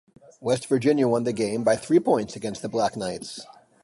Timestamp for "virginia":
0.65-1.07